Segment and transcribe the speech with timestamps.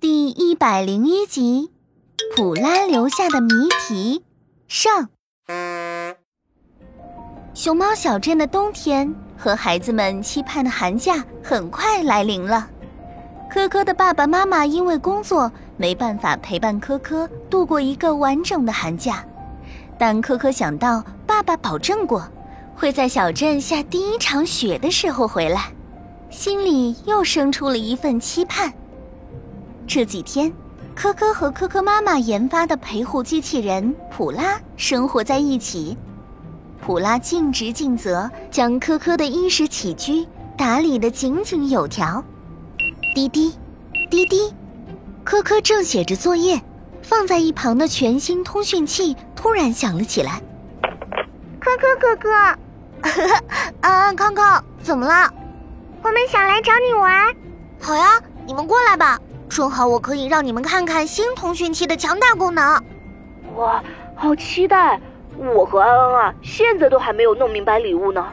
[0.00, 1.70] 第一百零一集，
[2.36, 4.24] 普拉留下的谜题
[4.66, 5.08] 上。
[7.54, 12.68] 熊猫小镇的冬天和孩子们期盼的寒假很快来临了。
[13.50, 19.24] 科科的爸爸妈妈因为工作没办法陪伴科科度过一个完整的寒假，
[19.98, 22.26] 但科科想到爸爸保证过
[22.74, 25.72] 会在小镇下第一场雪的时候回来。
[26.32, 28.72] 心里又生出了一份期盼。
[29.86, 30.50] 这几天，
[30.94, 35.96] 科科和科科妈妈研发的陪护机器人普拉生活在一起。
[36.80, 42.24] 普拉尽职尽责，将科科的衣食起居打理得井井有条。
[43.14, 43.54] 滴滴，
[44.10, 44.54] 滴滴，
[45.22, 46.60] 科科正写着作业，
[47.02, 50.40] 放在一旁的全新通讯器突然响了起来。
[51.60, 52.30] 科科哥哥，
[53.82, 55.32] 安安 康康，怎么了？
[56.02, 57.34] 我们想来找你玩，
[57.80, 62.84] 好呀，你们过来吧，正好我可以让你们看看新通讯器的强大功能。
[63.54, 63.82] 哇，
[64.16, 65.00] 好期待！
[65.38, 68.24] 我和安安啊，现在都还没有弄明白礼物呢。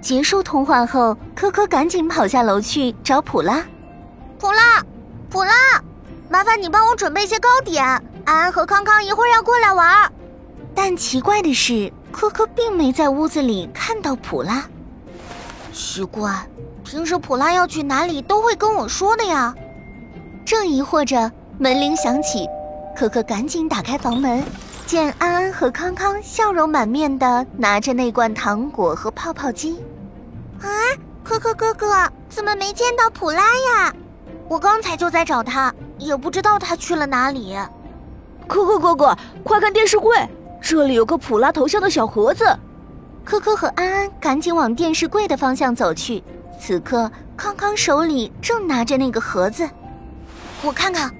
[0.00, 3.64] 结束通话后，科科赶紧跑下楼去找普拉。
[4.38, 4.80] 普拉，
[5.28, 5.52] 普拉，
[6.28, 7.84] 麻烦你帮我准备些糕点，
[8.24, 10.12] 安安和康康一会儿要过来玩。
[10.72, 14.64] 但奇怪的是，科科并没在屋子里看到普拉。
[15.72, 16.30] 奇怪。
[16.86, 19.52] 平时普拉要去哪里都会跟我说的呀。
[20.44, 22.46] 正疑惑着，门铃响起，
[22.96, 24.40] 可可赶紧打开房门，
[24.86, 29.82] 见安安和康康笑容满面的拿着那罐糖果和泡泡机。
[30.60, 30.68] 啊，
[31.24, 33.92] 可可哥哥，怎么没见到普拉呀？
[34.48, 37.56] 我刚才就在找他，也不知道他去了哪里。
[38.46, 40.16] 可可哥哥，快看电视柜，
[40.62, 42.44] 这里有个普拉头像的小盒子。
[43.24, 46.22] 可可和安安赶紧往电视柜的方向走去。
[46.58, 49.68] 此刻，康康手里正拿着那个盒子，
[50.62, 51.14] 我看看。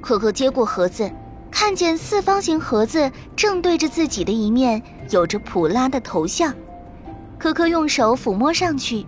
[0.00, 1.10] 可可接过盒子，
[1.50, 4.80] 看见四方形盒子正对着自己的一面
[5.10, 6.54] 有着普拉的头像。
[7.36, 9.04] 可可用手抚摸上去，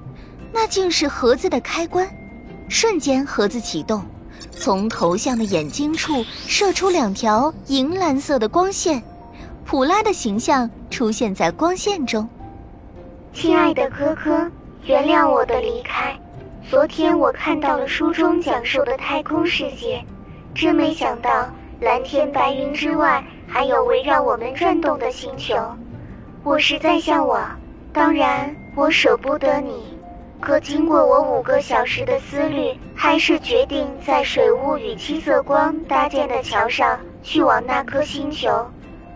[0.52, 2.06] 那竟是盒子的开关。
[2.68, 4.04] 瞬间，盒子启动，
[4.50, 9.02] 从头像的眼睛处射出两条银蓝色的光线，
[9.64, 12.28] 普拉的形象出现在光线中。
[13.32, 14.50] 亲爱的可可。
[14.84, 16.16] 原谅我的离开。
[16.68, 20.02] 昨天我看到了书中讲述的太空世界，
[20.54, 21.48] 真没想到
[21.80, 25.56] 蓝天白云之外还有围绕我们转动的星球。
[26.42, 27.58] 我实在向往，
[27.92, 29.98] 当然我舍不得你。
[30.40, 38.66] 可经过我五个小时的思虑，还是决定在水雾与七色光搭建的桥上去往那颗星球。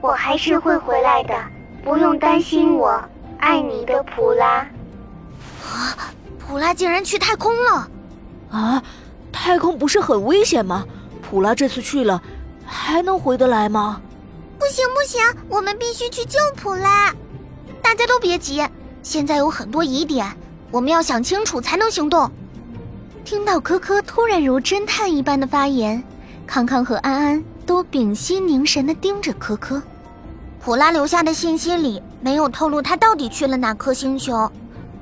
[0.03, 1.35] 我还是会回来的，
[1.83, 3.03] 不用担心我。
[3.39, 4.67] 爱你的普拉。
[6.54, 6.56] 啊！
[6.56, 7.88] 普拉竟然去太空了！
[8.48, 8.81] 啊，
[9.32, 10.84] 太空不是很危险吗？
[11.20, 12.22] 普拉这次去了，
[12.65, 14.00] 还能回得来吗？
[14.56, 17.12] 不行不行，我们必须去救普拉！
[17.82, 18.65] 大家都别急，
[19.03, 20.25] 现在有很多疑点，
[20.70, 22.31] 我们要想清楚才能行动。
[23.25, 26.00] 听到科科突然如侦探一般的发言，
[26.47, 29.82] 康康和安安都屏息凝神的盯着科科。
[30.62, 34.48] 普拉留下的信息里没有透露他到底去了哪颗星球。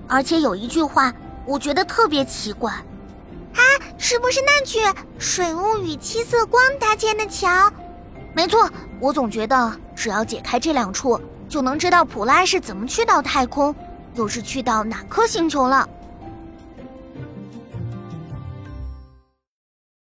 [0.09, 1.13] 而且有一句话，
[1.45, 3.61] 我觉得特别奇怪，啊，
[3.99, 4.79] 是不是那句
[5.19, 7.71] “水雾与七色光搭建的桥”？
[8.35, 8.69] 没错，
[9.01, 13.75] 我总觉得只要解开这两处，就能知道普拉是怎么去到太空，
[14.15, 15.89] 又是去到哪颗星球了。